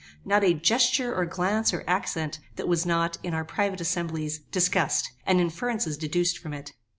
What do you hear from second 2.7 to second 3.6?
not, in our